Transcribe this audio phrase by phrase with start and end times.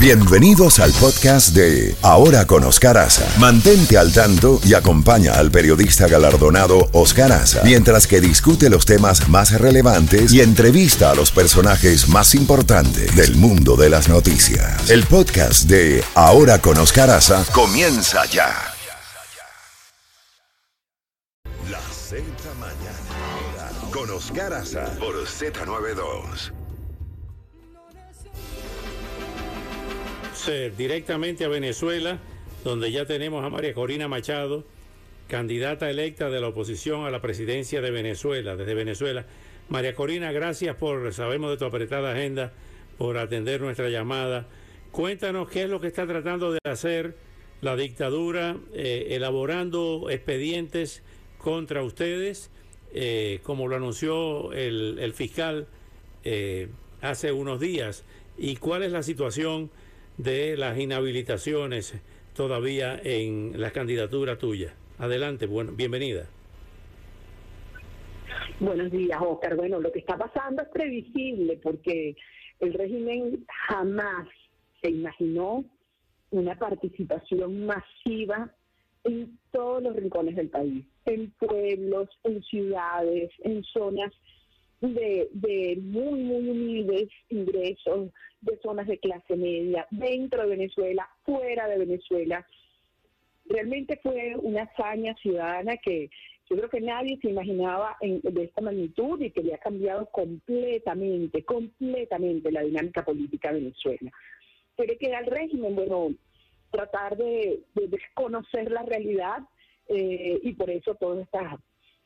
[0.00, 3.26] Bienvenidos al podcast de Ahora con Oscar Aza.
[3.40, 9.28] Mantente al tanto y acompaña al periodista galardonado Oscar Aza mientras que discute los temas
[9.28, 14.88] más relevantes y entrevista a los personajes más importantes del mundo de las noticias.
[14.88, 18.54] El podcast de Ahora con Oscar Aza comienza ya.
[21.68, 21.80] La
[22.60, 26.57] Mañana con Oscar Aza por Z92.
[30.50, 32.18] Eh, directamente a Venezuela,
[32.64, 34.64] donde ya tenemos a María Corina Machado,
[35.26, 39.26] candidata electa de la oposición a la presidencia de Venezuela, desde Venezuela.
[39.68, 42.54] María Corina, gracias por, sabemos de tu apretada agenda,
[42.96, 44.46] por atender nuestra llamada.
[44.90, 47.14] Cuéntanos qué es lo que está tratando de hacer
[47.60, 51.02] la dictadura, eh, elaborando expedientes
[51.36, 52.50] contra ustedes,
[52.94, 55.66] eh, como lo anunció el, fiscal
[57.02, 58.04] hace unos días,
[58.38, 59.70] y cuál es la situación
[60.18, 61.94] de las inhabilitaciones
[62.34, 64.74] todavía en la candidatura tuya.
[64.98, 66.26] Adelante, bueno, bienvenida.
[68.60, 69.54] Buenos días, Oscar.
[69.56, 72.16] Bueno, lo que está pasando es previsible porque
[72.58, 74.28] el régimen jamás
[74.82, 75.64] se imaginó
[76.30, 78.52] una participación masiva
[79.04, 84.12] en todos los rincones del país, en pueblos, en ciudades, en zonas
[84.80, 91.66] de, de muy, muy humildes ingresos, de zonas de clase media, dentro de Venezuela, fuera
[91.68, 92.46] de Venezuela.
[93.46, 96.10] Realmente fue una hazaña ciudadana que
[96.48, 102.50] yo creo que nadie se imaginaba de esta magnitud y que había cambiado completamente, completamente
[102.50, 104.10] la dinámica política de Venezuela.
[104.76, 106.14] Pero que al régimen, bueno,
[106.70, 109.40] tratar de, desconocer la realidad
[109.88, 111.54] eh, y por eso todas estas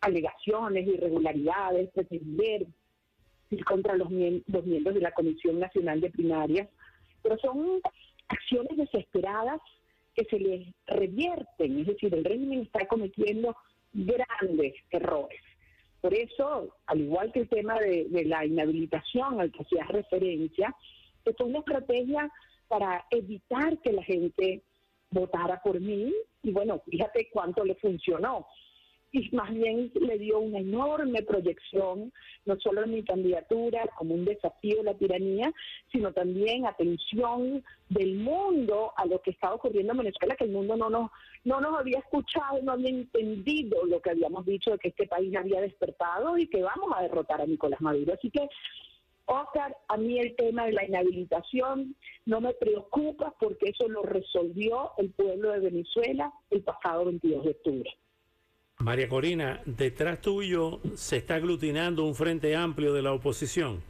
[0.00, 2.66] alegaciones, irregularidades, pretender
[3.50, 6.68] ir contra los, miembros de la Comisión Nacional de Primarias,
[7.22, 7.80] pero son
[8.28, 9.60] acciones desesperadas
[10.14, 13.54] que se les revierten, es decir, el régimen está cometiendo
[13.92, 15.40] grandes errores.
[16.00, 20.74] Por eso, al igual que el tema de, la inhabilitación al que hacías referencia,
[21.24, 22.30] esto es una estrategia
[22.68, 24.62] para evitar que la gente
[25.10, 28.46] votara por mí y bueno, fíjate cuánto le funcionó
[29.16, 32.12] y más bien le dio una enorme proyección,
[32.44, 35.50] no solo en mi candidatura como un desafío a la tiranía,
[35.90, 40.76] sino también atención del mundo a lo que estaba ocurriendo en Venezuela, que el mundo
[40.76, 41.10] no nos,
[41.44, 45.34] no nos había escuchado, no había entendido lo que habíamos dicho de que este país
[45.34, 48.12] había despertado y que vamos a derrotar a Nicolás Maduro.
[48.12, 48.46] Así que
[49.24, 51.96] Oscar, a mí el tema de la inhabilitación
[52.26, 57.50] no me preocupa porque eso lo resolvió el pueblo de Venezuela el pasado 22 de
[57.50, 57.90] octubre.
[58.86, 63.82] María Corina, detrás tuyo se está aglutinando un frente amplio de la oposición,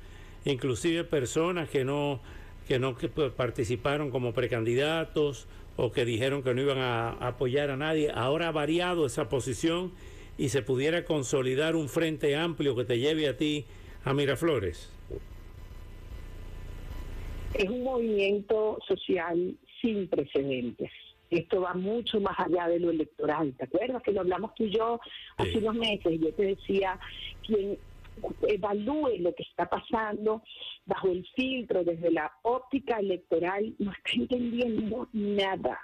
[0.47, 2.21] inclusive personas que no
[2.67, 2.97] que no
[3.37, 8.11] participaron como precandidatos o que dijeron que no iban a apoyar a nadie.
[8.11, 9.93] Ahora ha variado esa posición
[10.39, 13.67] y se pudiera consolidar un frente amplio que te lleve a ti
[14.03, 14.91] a Miraflores.
[17.53, 20.91] Es un movimiento social sin precedentes
[21.31, 23.55] esto va mucho más allá de lo electoral.
[23.57, 25.01] ¿Te acuerdas que lo hablamos tú y yo
[25.37, 26.13] hace unos meses?
[26.13, 26.99] Y yo te decía,
[27.45, 27.79] quien
[28.49, 30.43] evalúe lo que está pasando
[30.87, 35.79] bajo el filtro desde la óptica electoral no está entendiendo nada.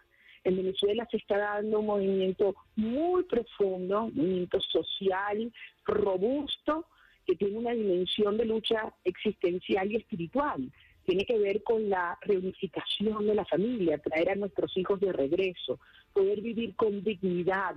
[0.45, 5.53] En Venezuela se está dando un movimiento muy profundo, un movimiento social
[5.85, 6.87] robusto
[7.27, 10.73] que tiene una dimensión de lucha existencial y espiritual
[11.05, 15.79] tiene que ver con la reunificación de la familia, traer a nuestros hijos de regreso,
[16.13, 17.77] poder vivir con dignidad.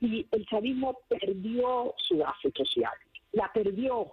[0.00, 2.94] Y el chavismo perdió su base social,
[3.32, 4.12] la perdió.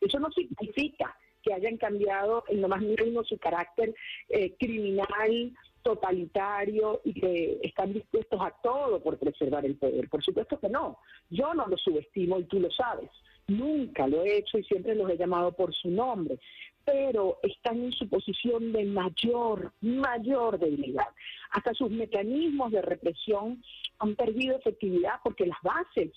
[0.00, 3.94] Eso no significa que hayan cambiado en lo más mínimo su carácter
[4.28, 10.08] eh, criminal, totalitario y que están dispuestos a todo por preservar el poder.
[10.08, 10.98] Por supuesto que no.
[11.28, 13.10] Yo no lo subestimo y tú lo sabes.
[13.46, 16.38] Nunca lo he hecho y siempre los he llamado por su nombre
[16.84, 21.08] pero están en su posición de mayor, mayor debilidad.
[21.50, 23.62] Hasta sus mecanismos de represión
[23.98, 26.10] han perdido efectividad porque las bases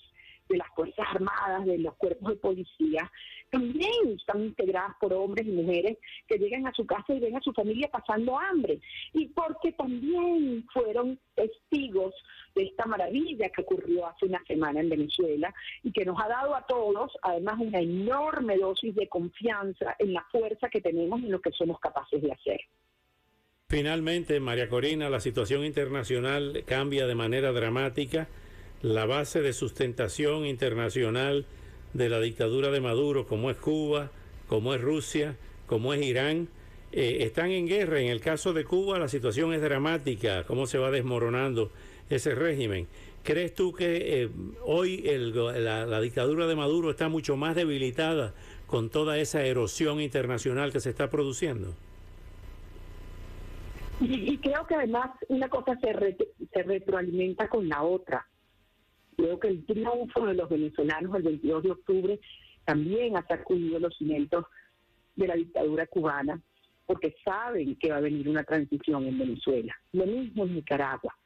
[0.48, 3.10] de las Fuerzas Armadas, de los cuerpos de policía,
[3.50, 7.40] también están integradas por hombres y mujeres que llegan a su casa y ven a
[7.40, 8.80] su familia pasando hambre.
[9.12, 12.14] Y porque también fueron testigos
[12.54, 16.54] de esta maravilla que ocurrió hace una semana en Venezuela y que nos ha dado
[16.54, 21.32] a todos, además, una enorme dosis de confianza en la fuerza que tenemos y en
[21.32, 22.60] lo que somos capaces de hacer.
[23.68, 28.28] Finalmente, María Corina, la situación internacional cambia de manera dramática
[28.80, 31.44] la base de sustentación internacional
[31.92, 34.10] de la dictadura de Maduro, como es Cuba,
[34.48, 35.36] como es Rusia,
[35.66, 36.48] como es Irán,
[36.92, 38.00] eh, están en guerra.
[38.00, 41.70] En el caso de Cuba la situación es dramática, cómo se va desmoronando
[42.08, 42.86] ese régimen.
[43.22, 44.30] ¿Crees tú que eh,
[44.64, 48.32] hoy la, dictadura de Maduro está mucho más debilitada
[48.66, 51.74] con toda esa erosión internacional que se está produciendo?
[54.00, 56.16] Y, creo que además una cosa se,
[56.52, 58.26] se retroalimenta con la otra.
[59.18, 62.20] Creo que el triunfo de los venezolanos el 22 de octubre
[62.64, 64.44] también ha sacudido los cimientos
[65.16, 66.40] de la dictadura cubana,
[66.86, 69.74] porque saben que va a venir una transición en Venezuela.
[69.92, 71.18] Lo mismo en Nicaragua.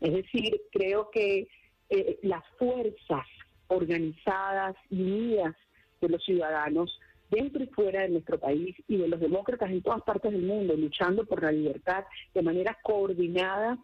[0.00, 1.46] Es decir, creo que
[1.90, 3.24] eh, las fuerzas
[3.68, 5.54] organizadas unidas
[6.00, 6.98] de los ciudadanos
[7.30, 10.74] dentro y fuera de nuestro país y de los demócratas en todas partes del mundo
[10.74, 13.78] luchando por la libertad de manera coordinada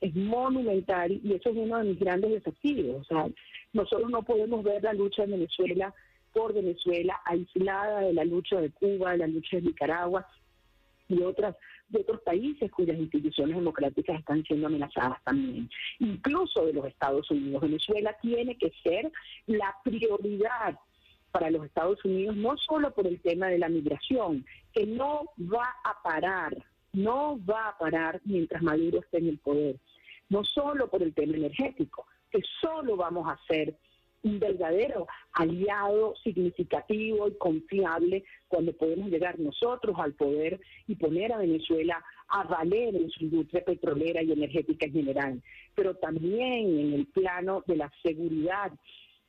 [0.00, 3.00] es monumental y eso es uno de mis grandes desafíos.
[3.00, 3.26] O sea,
[3.72, 5.94] nosotros no podemos ver la lucha en Venezuela
[6.32, 10.26] por Venezuela aislada de la lucha de Cuba, de la lucha de Nicaragua
[11.08, 11.56] y otras
[11.88, 15.68] de otros países cuyas instituciones democráticas están siendo amenazadas también,
[15.98, 17.62] incluso de los Estados Unidos.
[17.62, 19.12] Venezuela tiene que ser
[19.46, 20.78] la prioridad
[21.30, 25.68] para los Estados Unidos, no solo por el tema de la migración, que no va
[25.84, 26.56] a parar,
[26.94, 29.76] no va a parar mientras Maduro esté en el poder,
[30.28, 33.76] no solo por el tema energético, que solo vamos a ser
[34.22, 41.38] un verdadero aliado significativo y confiable cuando podemos llegar nosotros al poder y poner a
[41.38, 45.42] Venezuela a valer en su industria petrolera y energética en general,
[45.74, 48.72] pero también en el plano de la seguridad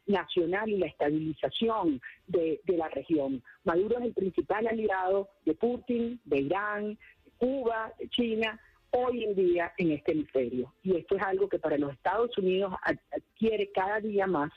[0.08, 3.42] nacional y la estabilización de, la región.
[3.64, 8.60] Maduro es el principal aliado de Putin, de Irán, de Cuba, de China,
[8.92, 10.74] hoy en día en este hemisferio.
[10.84, 12.74] Y esto es algo que para los Estados Unidos
[13.12, 14.52] adquiere cada día más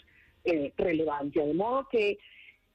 [0.45, 1.45] eh, relevancia.
[1.45, 2.19] De modo que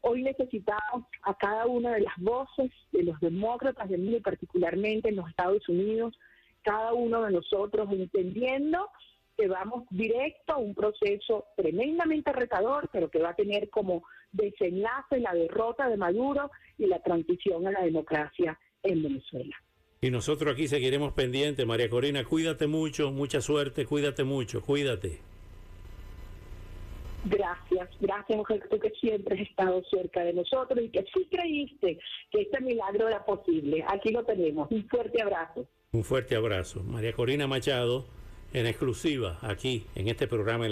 [0.02, 5.16] hoy necesitamos a cada una de las voces de los demócratas del mundo, particularmente en
[5.16, 6.20] los Estados Unidos,
[6.62, 8.90] cada uno de nosotros entendiendo
[9.38, 15.20] que vamos directo a un proceso tremendamente retador, pero que va a tener como desenlace
[15.20, 19.56] la derrota de Maduro y la transición a la democracia en Venezuela.
[20.04, 25.22] Y nosotros aquí seguiremos pendientes, María Corina, cuídate mucho, mucha suerte, cuídate mucho, cuídate.
[27.24, 32.00] Gracias, gracias mujer, tú que siempre has estado cerca de nosotros y que sí creíste
[32.32, 33.86] que este milagro era posible.
[33.88, 34.70] Aquí lo tenemos.
[34.72, 35.66] Un fuerte abrazo.
[35.94, 36.84] Un fuerte abrazo.
[36.84, 38.04] María Corina Machado
[38.52, 40.72] en exclusiva aquí en este programa en